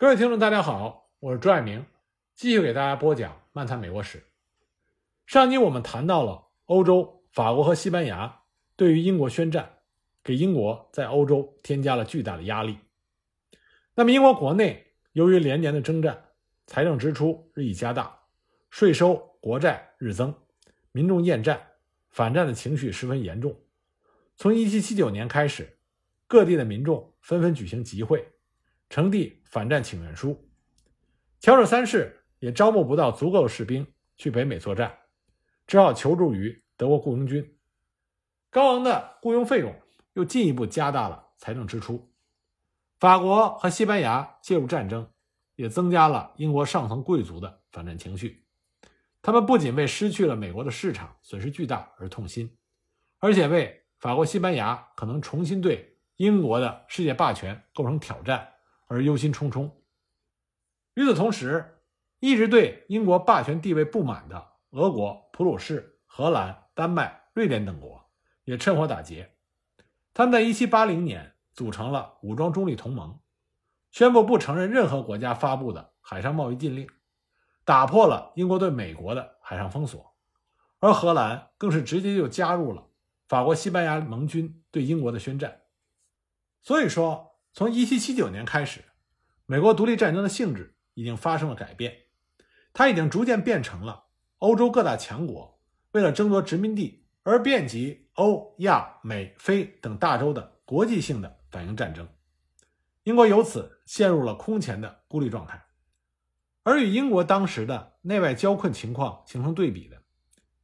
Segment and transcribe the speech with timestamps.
[0.00, 1.84] 各位听众，大家好，我是朱爱明，
[2.36, 4.18] 继续给大家播讲《漫谈美国史》。
[5.26, 8.42] 上集我们谈到了欧洲法国和西班牙
[8.76, 9.80] 对于英国宣战，
[10.22, 12.78] 给英国在欧洲添加了巨大的压力。
[13.96, 16.26] 那么，英国国内由于连年的征战，
[16.68, 18.20] 财政支出日益加大，
[18.70, 20.32] 税收、国债日增，
[20.92, 21.60] 民众厌战、
[22.08, 23.58] 反战的情绪十分严重。
[24.36, 25.76] 从1779年开始，
[26.28, 28.28] 各地的民众纷纷举行集会。
[28.90, 30.48] 成立反战请愿书，
[31.40, 34.96] 乔治三世也招募不到足够的士兵去北美作战，
[35.66, 37.58] 只好求助于德国雇佣军。
[38.50, 39.74] 高昂的雇佣费用
[40.12, 42.12] 又进一步加大了财政支出。
[42.98, 45.10] 法国和西班牙介入战争，
[45.54, 48.44] 也增加了英国上层贵族的反战情绪。
[49.22, 52.56] 他们不仅为失去了美国的市场损失巨大而痛心，
[53.18, 58.46] 而且为法国、西班牙可能重新对英国的世界霸权构成挑战。
[58.88, 59.70] 而忧心忡忡。
[60.94, 61.78] 与此同时，
[62.18, 68.10] 一直对英国霸权地位不满的俄国、普鲁士、荷兰、丹麦、瑞典等国
[68.42, 69.36] 也趁火打劫。
[70.12, 73.20] 他们在1780年组成了武装中立同盟，
[73.92, 76.88] 宣布不承认任何国家发布的海上贸易禁令，
[77.64, 80.16] 打破了英国对美国的海上封锁。
[80.80, 82.88] 而荷兰更是直接就加入了
[83.28, 85.60] 法国、西班牙盟军对英国的宣战。
[86.62, 87.27] 所以说。
[87.52, 88.84] 从1779年开始，
[89.46, 91.96] 美国独立战争的性质已经发生了改变，
[92.72, 94.04] 它已经逐渐变成了
[94.38, 95.60] 欧洲各大强国
[95.92, 102.08] 为了争夺殖民地而遍及欧亚美非等大洲的国际性的反应战争。
[103.02, 105.64] 英国由此陷入了空前的孤立状态，
[106.62, 110.00] 而与英国当时的内外交困情况形成对比的，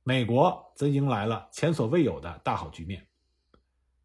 [0.04, 3.08] 美国则迎来了前所未有的大好局面。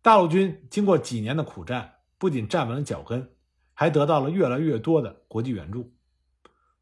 [0.01, 1.98] 大陆军经过几年的苦战。
[2.19, 3.35] 不仅站稳了脚跟，
[3.73, 5.95] 还得到了越来越多的国际援助。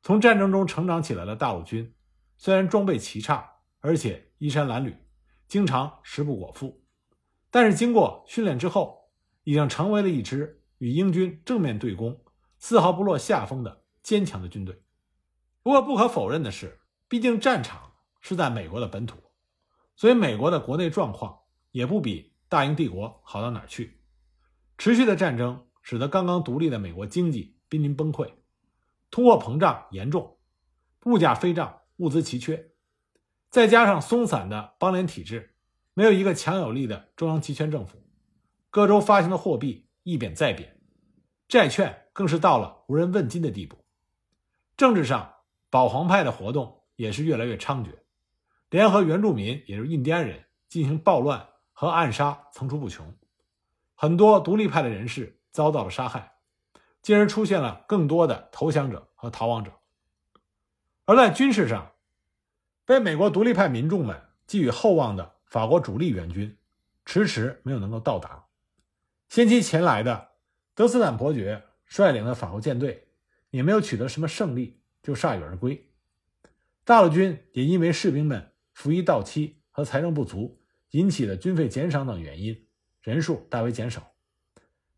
[0.02, 1.93] 从战争中成长起来的大陆军，
[2.38, 3.49] 虽然装备奇差，
[3.80, 4.97] 而且衣衫褴褛，
[5.48, 6.83] 经常食不果腹，
[7.52, 9.11] 但是经过训练之后，
[9.43, 12.19] 已经成为了一支与英军正面对攻、
[12.58, 14.81] 丝毫不落下风的坚强的军队。
[15.61, 19.17] 不过，不可否认的是，毕竟战场是在美国的本土，
[19.95, 21.37] 所以美国的国内状况
[21.71, 23.96] 也不比大英帝国好到哪儿去。
[24.77, 28.32] 持续的战争使得刚刚独立的美国经济濒临崩溃，
[29.10, 30.38] 通货膨胀严重，
[31.05, 32.71] 物价飞涨，物资奇缺，
[33.49, 35.55] 再加上松散的邦联体制，
[35.93, 38.04] 没有一个强有力的中央集权政府，
[38.70, 40.80] 各州发行的货币一贬再贬，
[41.48, 43.83] 债券更是到了无人问津的地步。
[44.76, 45.33] 政治上，
[45.71, 47.98] 保皇派的活动也是越来越猖獗，
[48.70, 53.11] 联合原住民，也就是印第安人进行暴乱和暗杀层出不穷。
[53.99, 56.33] 很多独立派的人士遭到了杀害，
[57.02, 59.71] 进而出现了更多的投降者和逃亡者。
[61.05, 61.93] 而在军事上，
[62.86, 66.55] 被美国独立派民众们寄予厚望的法国主力援军，
[67.05, 68.45] 迟迟没有能够到达。
[69.30, 70.30] 先期前来的
[70.75, 73.07] 德斯坦伯爵率领的法国舰队，
[73.49, 75.89] 也没有取得什么胜利，就铩羽而归。
[76.83, 82.67] 大陆军也因为士兵们服役到期和财政不足引起的军费减少等原因。
[83.07, 84.11] 人数大为减少，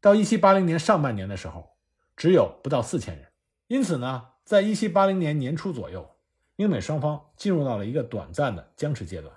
[0.02, 1.76] 到一七八零年上半年的时候，
[2.18, 3.28] 只有不到四千人。
[3.68, 6.10] 因此呢，在一七八零年年初左右，
[6.56, 9.32] 英美双方进入到了一个短暂的僵持阶段，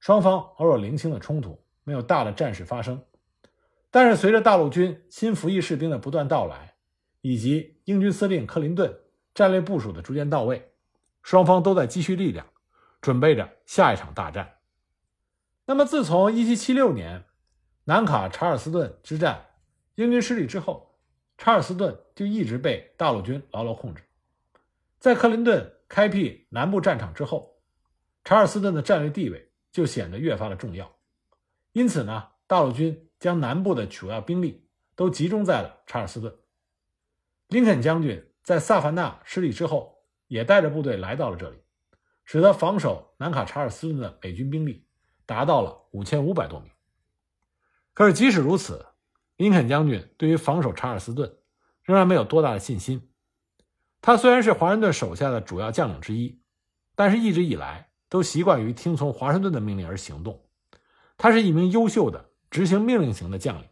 [0.00, 3.00] 双方偶尔零星的冲突，没有大的战事发生。
[3.92, 6.74] 但是随着大陆军新服役士兵的不断到来，
[7.20, 8.98] 以及英军司令克林顿
[9.32, 10.72] 战略部署的逐渐到位，
[11.22, 12.44] 双方都在积蓄力量，
[13.00, 14.54] 准备着下一场大战。
[15.66, 17.22] 那么，自从一七七六年。
[17.84, 19.44] 南卡查尔斯顿之战，
[19.96, 20.98] 英军失利之后，
[21.36, 24.04] 查尔斯顿就一直被大陆军牢牢控制。
[25.00, 27.60] 在克林顿开辟南部战场之后，
[28.24, 30.94] 查尔斯顿的战略地位就显得越发的重要。
[31.72, 36.32] 因此呢，大陆军将南部的主要兵力都集中在了查尔斯顿。
[37.48, 41.58] 林肯将军在萨凡纳失利之后，也带着部队来到了这里，
[42.24, 44.86] 使得防守南卡查尔斯顿的美军兵力
[45.26, 46.70] 达到了五千五百多名。
[47.94, 48.86] 可是，即使如此，
[49.36, 51.36] 林肯将军对于防守查尔斯顿
[51.82, 53.10] 仍然没有多大的信心。
[54.00, 56.40] 他虽然是华盛顿手下的主要将领之一，
[56.94, 60.44] 但是一直以来都习惯于听从华盛顿的命令而行动。
[61.18, 63.68] 他是一名优秀的执行命令型的将领，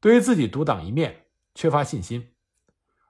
[0.00, 2.34] 对于自己独当一面缺乏信心。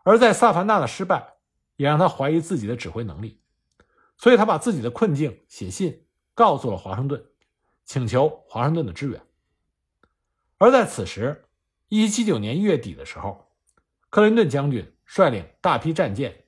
[0.05, 1.35] 而在萨凡纳的失败
[1.77, 3.41] 也让他怀疑自己的指挥能力，
[4.17, 7.25] 所以他把自己的困境写信告诉了华盛顿，
[7.85, 9.21] 请求华盛顿的支援。
[10.59, 11.45] 而在此时，
[11.89, 13.53] 一七七九年一月底的时候，
[14.09, 16.47] 克林顿将军率领大批战舰，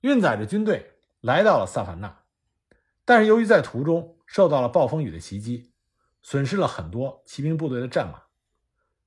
[0.00, 2.22] 运载着军队来到了萨凡纳，
[3.04, 5.72] 但是由于在途中受到了暴风雨的袭击，
[6.22, 8.22] 损失了很多骑兵部队的战马。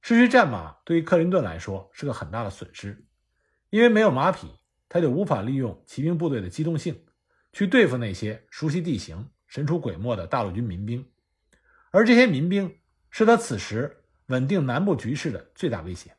[0.01, 3.05] 失去战马对于克林顿来说是个很大的损失，
[3.69, 4.47] 因为没有马匹，
[4.89, 7.05] 他就无法利用骑兵部队的机动性
[7.53, 11.09] 去对付那些熟悉地形、神出鬼没的大陆军民兵，
[11.91, 14.00] 而这些民兵是他此时
[14.31, 16.15] 稳定南部局势的最大威胁。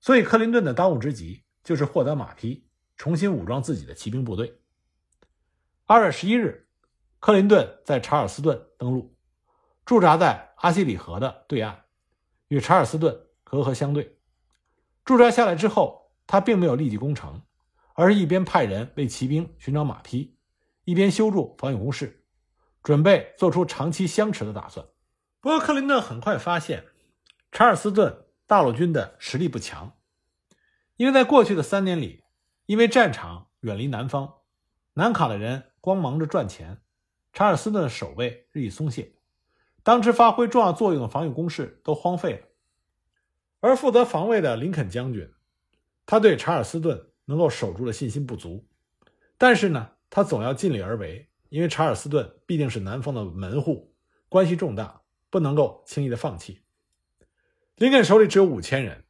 [0.00, 4.60] 所以，克林顿的当务之急就是获得马匹，重新武装自己的骑兵部队。
[5.84, 6.68] 二月十一日，
[7.18, 9.16] 克林顿在查尔斯顿登陆，
[9.84, 11.84] 驻扎在阿西里河的对岸，
[12.48, 14.18] 与查尔斯顿隔河相对。
[15.04, 17.42] 驻扎下来之后，他并没有立即攻城，
[17.94, 20.36] 而是一边派人为骑兵寻找马匹，
[20.84, 22.24] 一边修筑防御工事，
[22.82, 24.86] 准备做出长期相持的打算。
[25.40, 26.84] 不过，克林顿很快发现
[27.50, 28.22] 查尔斯顿。
[28.48, 29.98] 大陆军的实力不强，
[30.94, 32.22] 因为在过去的三年里，
[32.66, 34.34] 因为战场远离南方，
[34.92, 36.80] 南卡的人光忙着赚钱，
[37.32, 39.16] 查尔斯顿的守卫日益松懈，
[39.82, 42.46] 当时发挥重要作用的防御工事都荒废了。
[43.58, 45.28] 而负责防卫的林肯将军，
[46.06, 48.64] 他对查尔斯顿能够守住的信心不足，
[49.36, 53.92] 但是呢，他总要尽力而为，因为查尔斯顿毕竟是南方的门户，
[54.28, 56.62] 关系重大，不能够轻易的放弃。
[57.76, 59.04] 林肯手里只有五千人，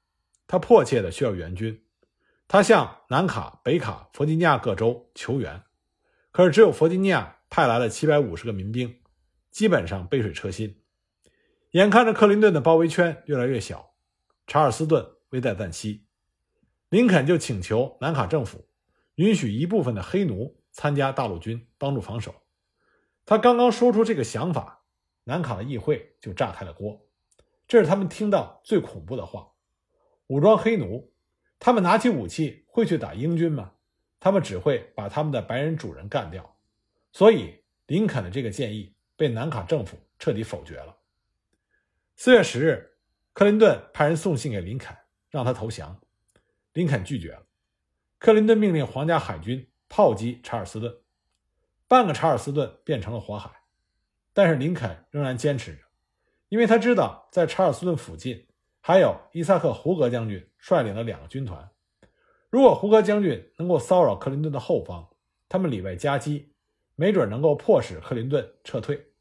[0.48, 1.84] 他迫切的需要援军。
[2.48, 5.62] 他向南卡、北卡、弗吉尼亚各州求援，
[6.32, 9.00] 可是只有弗吉尼亚派来了七百五十个民兵，
[9.52, 10.82] 基本上杯水车薪。
[11.70, 13.94] 眼看着克林顿的包围圈越来越小，
[14.48, 16.04] 查尔斯顿危在旦夕，
[16.88, 18.68] 林肯就请求南卡政府
[19.14, 22.34] 允许一部分的黑奴参加大陆军，帮助防守。
[23.24, 24.84] 他刚刚说出这个想法，
[25.22, 27.05] 南卡的议会就炸开了锅。
[27.68, 29.52] 这是他们听到最恐怖的话。
[30.28, 31.12] 武装黑奴，
[31.58, 33.72] 他们拿起武器会去打英军吗？
[34.18, 36.58] 他们只会把他们的白人主人干掉。
[37.12, 40.96] 所以，林肯的这个建议被南卡政府彻底否决了。
[42.16, 42.98] 四月十日，
[43.32, 44.96] 克林顿派人送信给林肯，
[45.30, 46.00] 让他投降。
[46.72, 47.46] 林肯拒绝了。
[48.18, 50.98] 克林顿命令皇家海军炮击查尔斯顿，
[51.86, 53.50] 半个查尔斯顿变成了火海。
[54.32, 55.85] 但是林肯仍然坚持着。
[56.48, 58.46] 因为他知道，在查尔斯顿附近
[58.80, 61.70] 还有伊萨克·胡格将军率领的两个军团，
[62.50, 65.08] 如果胡格将军能够骚扰克林顿的后方，
[65.48, 66.52] 他们里外夹击，
[66.94, 69.12] 没准能够迫使克林顿撤退。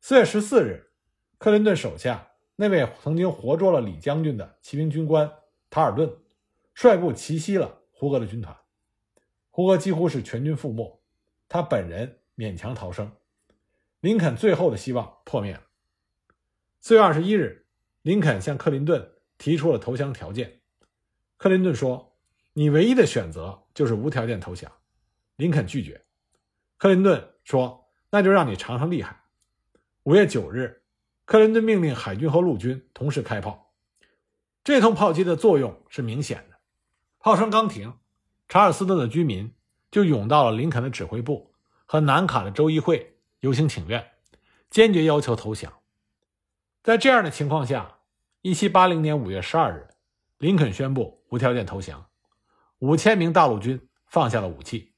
[0.00, 0.90] 四月十四日，
[1.38, 5.32] 克林顿手下那位曾经活捉了李将军的骑兵军官
[5.70, 6.14] 塔尔顿
[6.74, 8.54] 率部奇袭了胡格的军团，
[9.50, 11.00] 胡格几乎是全军覆没，
[11.48, 13.10] 他本人勉强逃生，
[14.00, 15.62] 林肯最后的希望破灭了。
[16.82, 17.66] 四月二十一日，
[18.00, 20.60] 林肯向克林顿提出了投降条件。
[21.36, 22.16] 克林顿说
[22.54, 24.72] ：“你唯一的选择就是无条件投降。”
[25.36, 26.02] 林肯拒绝。
[26.78, 29.24] 克林顿说：“那就让你尝尝厉害。”
[30.04, 30.80] 五月九日，
[31.26, 33.74] 克林顿命令海军和陆军同时开炮。
[34.64, 36.56] 这通炮击的作用是明显的。
[37.18, 37.92] 炮声刚停，
[38.48, 39.52] 查尔斯顿的居民
[39.90, 41.52] 就涌到了林肯的指挥部
[41.84, 44.12] 和南卡的州议会游行请愿，
[44.70, 45.70] 坚决要求投降。
[46.82, 47.98] 在这样的情况下
[48.42, 49.88] ，1780年5月12日，
[50.38, 52.06] 林肯宣布无条件投降，
[52.78, 54.94] 五千名大陆军放下了武器，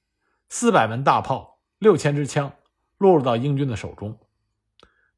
[0.49, 2.53] 四百门大炮，六千支枪
[2.99, 4.17] 落入到英军的手中。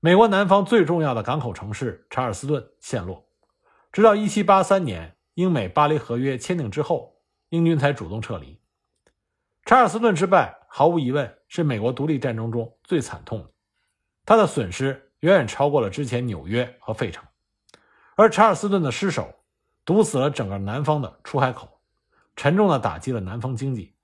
[0.01, 3.29] 美国南方最重要的港口城市查尔斯顿陷落，
[3.93, 8.59] 直到1783年英美巴黎合约签订之后，英军才主动撤离。
[9.67, 13.51] 查尔斯顿之败，毫无疑问是美国独立战争中最惨痛的，
[14.25, 15.04] 他的损失。
[15.25, 17.25] 远远超过了之前纽约和费城，
[18.15, 19.35] 而查尔斯顿的失守
[19.83, 21.81] 堵死了整个南方的出海口，
[22.37, 23.95] 沉重的打击了南方经济。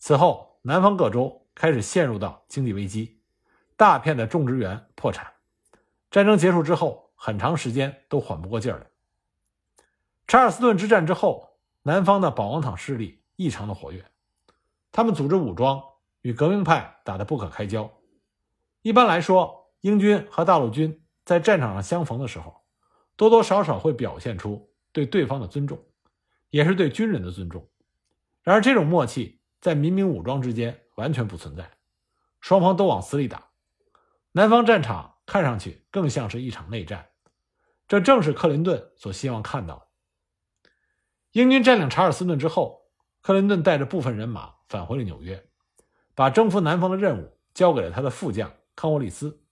[0.00, 3.20] 此后，南方各州开始陷入到经济危机，
[3.76, 5.32] 大片的种植园破产。
[6.10, 8.86] 战争结束之后，很长时间都缓不过劲儿来。
[10.26, 14.04] 查尔斯顿之战之后，南方的保王党势力异常的活跃，
[14.90, 15.80] 他们组织武装
[16.22, 17.88] 与革命派打得不可开交。
[18.82, 22.62] 一般来说，英军和大陆军在战场上相逢的时候，
[23.16, 25.82] 多多少少会表现出对对方的尊重，
[26.50, 27.68] 也是对军人的尊重。
[28.42, 31.70] 然而，这种默契在民兵武装之间完全不存在，
[32.40, 33.50] 双方都往死里打。
[34.32, 37.08] 南方战场看上去更像是一场内战，
[37.86, 39.88] 这正是克林顿所希望看到的。
[41.32, 42.82] 英军占领查尔斯顿之后，
[43.20, 45.46] 克林顿带着部分人马返回了纽约，
[46.14, 49.44] 把征服南方的任务交给了他的副将康沃利斯。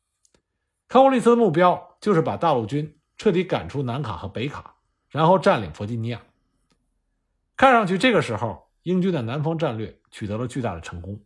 [0.88, 4.76] 康沃利斯的目标就是把大陆军彻底赶出南卡和北卡，
[5.08, 6.22] 然后占领弗吉尼亚。
[7.56, 11.20] 看上去这个时候，英军的南方战略取得了巨大的成功，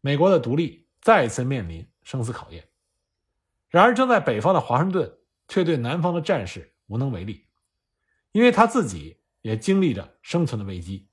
[0.00, 2.68] 美国的独立再一次面临生死考验。
[3.68, 7.46] 然而，正在北方的华盛顿却对南方的战事无能为力，
[8.32, 11.08] 因为他自己也经历着生存的危机，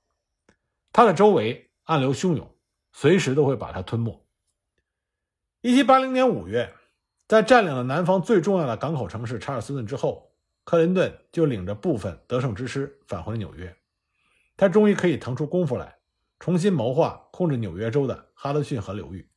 [0.91, 2.55] 他的周围暗流汹涌，
[2.91, 4.23] 随时都会把他吞没。
[5.61, 6.73] 一七八零年五月，
[7.33, 10.31] 在占领了南方最重要的港口城市查尔斯顿之后，
[10.63, 13.75] 克林顿就领着部分得胜之师返回了纽约。
[14.55, 15.97] 他终于可以腾出功夫来，
[16.39, 19.27] 重新谋划控制纽约州的哈德逊河流域，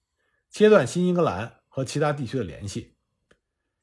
[0.51, 2.99] 切断新英格兰和其他地区的联系。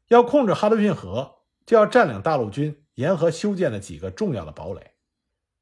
[0.09, 4.91] 要控制哈德逊河，就要占领大陆军沿河修建的几个重要的堡垒，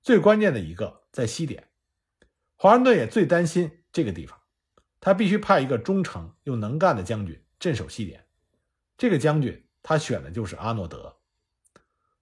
[0.03, 1.70] 最关键的一个在西点。
[2.58, 4.38] 华盛顿也最担心这个地方，
[5.00, 8.25] 他必须派一个忠诚又能干的将军镇守西点。
[9.01, 11.17] 这个将军他选的就是阿诺德。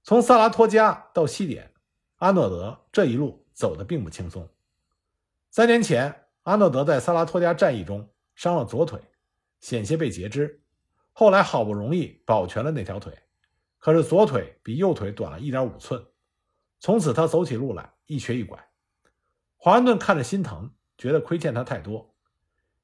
[0.02, 1.74] 从萨拉托加到西点，
[2.20, 4.48] 阿诺德这一路走得并不轻松。
[5.50, 8.98] 三年前，阿诺德在萨拉托加战役中伤了左腿，
[9.60, 10.62] 险些被截肢。
[11.12, 13.14] 后来好不容易保全了那条腿，
[13.78, 16.02] 可是左腿比右腿短了一点五寸，
[16.80, 18.58] 从此他走起路来一瘸一拐。
[19.58, 22.16] 华盛顿看着心疼，觉得亏欠他太多。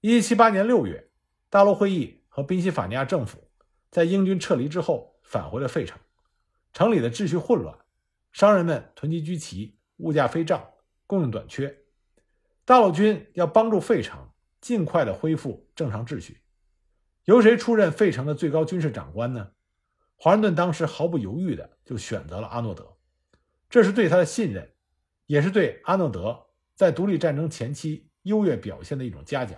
[0.02, 1.10] 一七七八年六月，
[1.50, 3.45] 大陆会议和宾夕法尼亚政府
[3.96, 5.98] 在英军撤离之后返回了费城，
[6.74, 7.78] 城里的秩序混乱，
[8.34, 10.70] 商人们囤积居奇，物价飞涨，
[11.08, 11.74] 供应短缺。
[12.66, 16.42] 大陆军要帮助费城尽快的恢复正常秩序。
[17.24, 19.52] 由谁出任费城的最高军事长官呢？
[20.18, 22.98] 华盛顿当时毫不犹豫的就选择了阿诺德，
[23.70, 24.74] 这是对他的信任，
[25.25, 29.58] 也是对阿诺德在独立战争前期优越表现的一种嘉奖。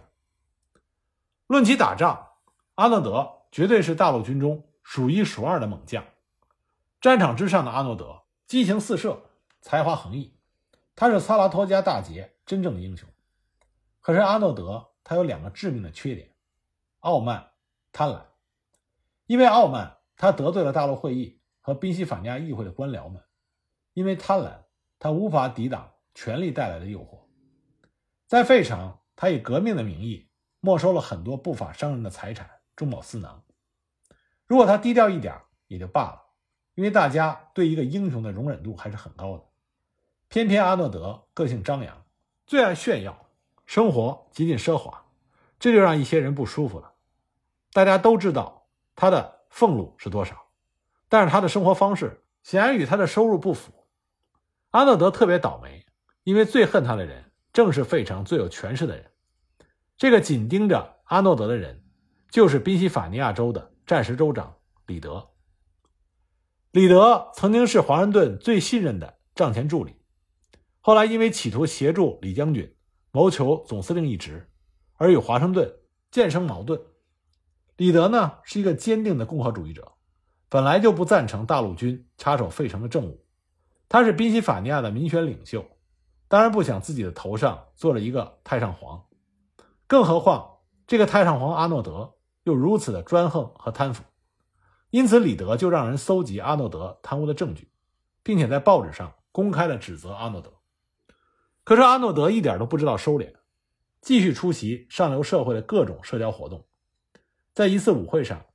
[1.48, 2.34] 论起打仗，
[2.76, 6.04] 阿诺德绝对是大陆军中数一数二的猛将。
[7.02, 9.22] 战场之上的阿诺德激情四射，
[9.62, 10.36] 才华横溢，
[10.96, 13.08] 他是萨拉托加大捷真正的英雄。
[14.02, 16.32] 可是阿诺德他有两个致命的缺点：
[17.00, 17.52] 傲慢。
[17.94, 18.22] 贪婪，
[19.26, 23.20] 因为傲慢，他得罪了大陆会议和宾夕法尼亚议会的官僚们；
[23.94, 24.66] 因为贪婪，
[25.00, 27.22] 他无法抵挡权力带来的诱惑。
[28.28, 33.44] 在费城，他以革命的名义没收了很多不法商人的财产，中饱私囊。
[34.46, 35.36] 如果他低调一点
[35.68, 36.22] 也就罢了，
[36.76, 39.44] 因为大家对一个英雄的容忍度还是很高的。
[40.30, 42.06] 偏偏阿诺德个性张扬，
[42.46, 43.30] 最爱炫耀，
[43.66, 45.06] 生活极尽奢华，
[45.60, 46.94] 这就让一些人不舒服了。
[47.74, 50.48] 大家都知道他的俸禄是多少，
[51.10, 53.74] 但是他的生活方式显然与他的收入不符。
[54.72, 55.86] 阿诺德特别倒霉，
[56.24, 59.12] 因为最恨他的人正是费城最有权势的人。
[59.98, 61.84] 这个紧盯着阿诺德的人，
[62.30, 64.56] 就是宾夕法尼亚州的战时州长
[64.86, 65.30] 李德。
[66.72, 69.96] 李德曾经是华盛顿最信任的账前助理，
[70.80, 72.76] 后来因为企图协助李将军
[73.12, 74.50] 谋求总司令一职，
[74.96, 75.74] 而与华盛顿
[76.12, 76.80] 渐生矛盾。
[77.78, 79.94] 李德呢是一个坚定的共和主义者，
[80.50, 83.24] 本来就不赞成大陆军插手费城的政务。
[83.90, 85.66] 他是宾夕法尼亚的民选领袖，
[86.28, 89.06] 当然不想自己的头上坐着一个太上皇。
[89.88, 92.17] 更何况这个太上皇阿诺德
[92.48, 94.06] 又如此的专横和贪腐，
[94.90, 97.70] 因此李德就让人搜集阿诺德贪污的证据，
[98.24, 100.54] 并且在报纸上公开的指责阿诺德。
[101.66, 103.34] 可是阿诺德一点都不知道收敛，
[104.00, 106.66] 继续出席上流社会的各种社交活动。
[107.54, 108.46] 在一次舞会上，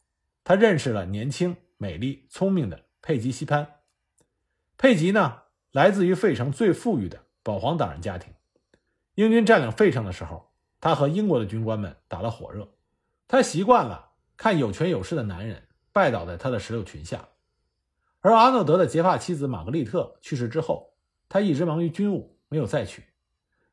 [0.42, 3.80] 他认识了年轻、美丽、聪明的佩吉·西潘。
[4.78, 8.32] 佩吉呢，来自于费城最富裕的保皇党人家庭。
[9.16, 12.66] 英军占领费城的时候，他和英国的军官们打了火热。
[13.32, 17.30] 他习惯了看有权有势的男人拜倒在他的石榴裙下。
[18.20, 20.92] 而阿诺德的结发妻子玛格丽特去世之后，
[21.30, 23.02] 他一直忙于军务，没有再娶。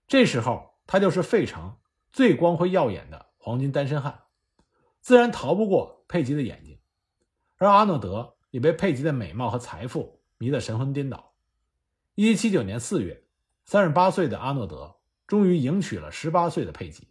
[0.08, 1.76] 这时候，他就是费城
[2.14, 4.22] 最光辉耀眼的黄金单身汉。
[5.02, 6.80] 自然逃不过佩吉的眼睛，
[7.58, 11.34] 而阿诺德也被佩吉的美貌和财富迷得神魂颠倒。
[12.16, 13.26] 一七七九年四月，
[13.66, 14.96] 三十八岁的阿诺德
[15.28, 17.09] 终于迎娶了十八岁的佩吉。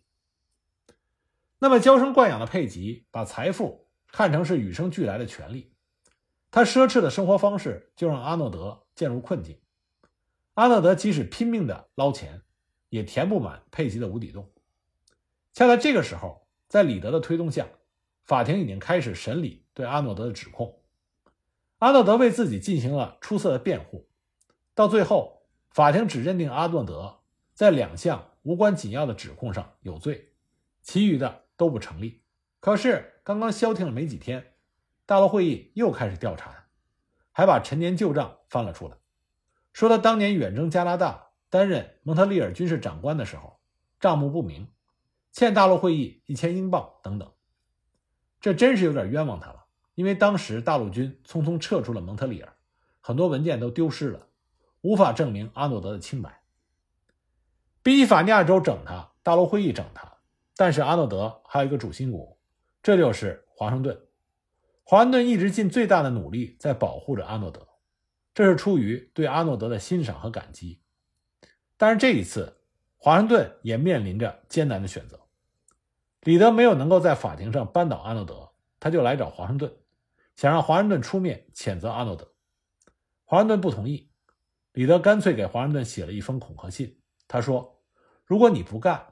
[1.58, 5.72] 那么娇生惯养的佩吉把财富看成是与生俱来的权利，
[6.50, 9.58] 他奢侈的生活方式就让阿诺德陷入困境。
[10.54, 12.42] 阿诺德即使拼命的捞钱，
[12.88, 14.50] 也填不满佩吉的无底洞。
[15.52, 17.66] 恰在这个时候，在李德的推动下，
[18.24, 20.80] 法庭已经开始审理对阿诺德的指控，
[21.78, 24.08] 阿诺德为自己进行了出色的辩护，
[24.74, 27.18] 到最后，法庭只认定阿诺德
[27.52, 30.32] 在两项无关紧要的指控上有罪，
[30.82, 32.22] 其余的都不成立。
[32.60, 34.54] 可是刚刚消停了没几天，
[35.04, 36.64] 大陆会议又开始调查，
[37.32, 38.96] 还把陈年旧账翻了出来，
[39.74, 43.60] 说他当年远征加拿大担任蒙特利尔军事长官的时候，
[44.00, 44.68] 账目不明，
[45.32, 47.30] 欠大陆会议一千英镑等等。
[48.40, 52.56] 这真是有点冤枉他了，因为当时大陆军匆匆撤出了蒙特利尔，
[53.00, 54.28] 很多文件都丢失了，
[54.80, 56.42] 无法证明阿诺德的清白。
[57.82, 60.17] 宾夕法尼亚州整他，大陆会议整他，
[60.58, 62.36] 但是阿诺德还有一个主心骨，
[62.82, 63.96] 这就是华盛顿。
[64.82, 67.64] 华盛顿一直尽最大的努力在保护着阿诺德，
[68.34, 70.82] 这是出于对阿诺德的欣赏和感激。
[71.76, 72.56] 但是这一次，
[72.96, 75.20] 华盛顿也面临着艰难的选择。
[76.22, 78.50] 李德没有能够在法庭上扳倒阿诺德，
[78.80, 79.72] 他就来找华盛顿，
[80.34, 82.32] 想让华盛顿出面谴责阿诺德。
[83.24, 84.10] 华盛顿不同意，
[84.72, 86.98] 李德干脆给华盛顿写了一封恐吓信。
[87.28, 87.80] 他说
[88.26, 89.06] ：“如果你不干，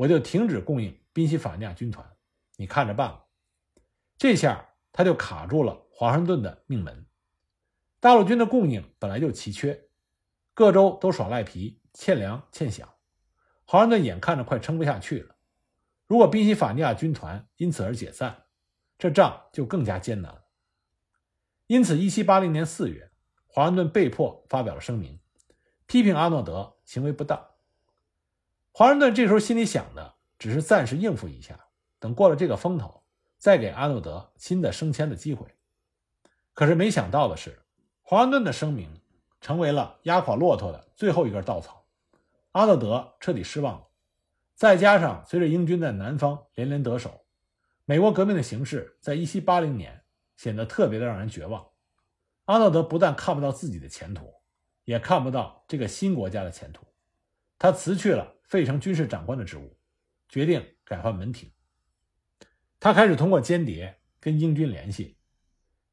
[0.00, 2.10] 我就停止供应宾夕法尼亚军团，
[2.56, 3.26] 你看着办吧。”
[4.16, 7.06] 这下他就卡住了华盛顿的命门。
[8.00, 9.88] 大陆军的供应本来就奇缺，
[10.54, 12.86] 各州都耍赖皮，欠粮欠饷，
[13.66, 15.36] 华盛顿眼看着快撑不下去了。
[16.06, 18.44] 如果宾夕法尼亚军团因此而解散，
[18.96, 20.46] 这仗就更加艰难了。
[21.66, 23.10] 因此，1780年4月，
[23.46, 25.20] 华盛顿被迫发表了声明，
[25.84, 27.49] 批评阿诺德行为不当。
[28.80, 31.66] 华盛顿这时候心里想的只是暂时应付一下，
[31.98, 33.02] 等过了这个风头，
[33.36, 35.46] 再给阿诺德新的升迁的机会。
[36.54, 37.58] 可是没想到的是，
[38.00, 39.02] 华盛顿的声明
[39.38, 41.84] 成为了压垮骆驼的最后一根稻草，
[42.52, 43.88] 阿诺德彻底失望了。
[44.54, 47.26] 再加上随着英军在南方连连得手，
[47.84, 50.04] 美国革命的形势在1780年
[50.38, 51.66] 显得特别的让人绝望。
[52.46, 54.36] 阿诺德不但看不到自己的前途，
[54.84, 56.86] 也看不到这个新国家的前途。
[57.58, 59.78] 他辞去了费城军事长官的职务，
[60.28, 61.50] 决定改换门庭。
[62.78, 65.16] 他开始通过间谍跟英军联系。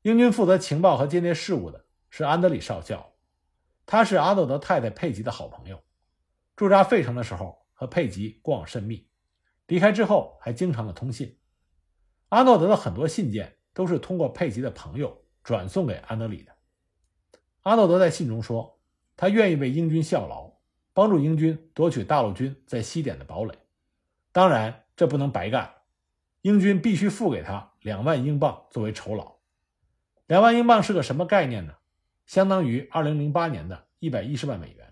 [0.02, 3.14] 英军负责情报和间谍事务的是安德里少校，
[3.86, 5.82] 他是阿诺德太太佩吉的好朋友，
[6.58, 7.66] 驻扎费城的时候。
[7.80, 9.08] 和佩吉过往甚密，
[9.68, 11.38] 离开之后还经常的通信。
[12.30, 16.52] 阿诺德的很多信件都是通过佩吉的朋友转送给安德里的。
[17.62, 18.82] 阿诺德在信中说，
[19.16, 20.57] 他愿意为英军效劳，
[20.98, 23.54] 帮助英军夺取大陆军在西点的堡垒。
[24.32, 25.76] 当然，这不能白干，
[26.42, 29.36] 英军必须付给他两万英镑作为酬劳。
[30.26, 31.76] 两万英镑是个什么概念呢？
[32.26, 34.92] 相当于二零零八年的一百一十万美元。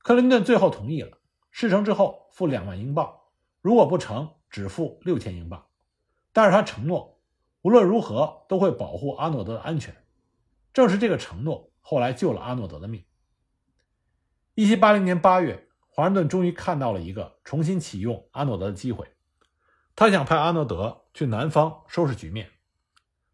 [0.00, 1.16] 克林顿最后同意了。
[1.50, 3.20] 事成之后付两万英镑，
[3.62, 5.64] 如果不成，只付六千英镑。
[6.34, 7.18] 但是他承诺，
[7.62, 9.96] 无论如何都会保护阿诺德的安全。
[10.74, 13.02] 正是这个承诺，后来救了阿诺德的命。
[14.54, 19.06] 一七八零年八月，华盛顿终于看到了一个重新启用阿诺德的机会。
[19.96, 22.50] 他想派阿诺德去南方收拾局面。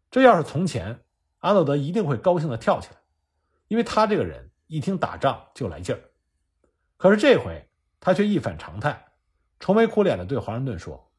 [0.09, 1.03] 这要是从前，
[1.39, 2.97] 阿诺德一定会高兴地跳起来，
[3.67, 6.01] 因为他这个人一听打仗就来劲儿。
[6.97, 7.67] 可是这回。
[8.03, 8.99] 他却一反常态，
[9.59, 11.11] 愁眉苦脸地对华盛顿说：“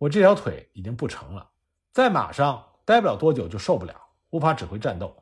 [0.00, 1.50] 我这条腿已经不成了，
[1.92, 3.94] 在马上待不了多久就受不了，
[4.30, 5.14] 无法指挥战斗。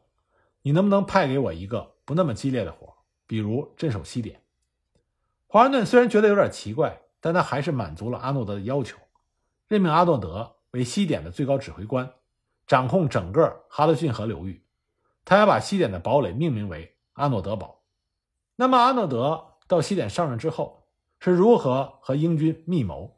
[0.62, 2.94] 你能不能派给我一个不那么激烈的活，
[3.30, 4.42] 比如镇守西点？”
[5.46, 8.98] 华盛顿虽然觉得有点奇怪，但他还是满足了阿诺德的要求，
[9.68, 12.12] 任命阿诺德为西点的最高指挥官，
[12.66, 14.64] 掌控整个哈德逊河流域。
[15.24, 17.84] 他还把西点的堡垒命名为阿诺德堡。
[18.56, 20.88] 那么，阿诺德到西点上任之后，
[21.20, 23.16] 是如何和英军密谋？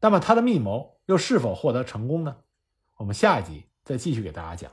[0.00, 2.38] 那么他的密谋又是否获得成功呢？
[2.96, 4.72] 我们下一集再继续给大家讲。